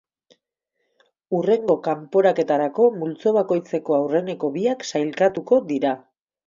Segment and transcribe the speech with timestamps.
[1.39, 5.99] Hurrengo kanporaketarako, multzo bakoitzeko aurreneko biak sailkatuko dira.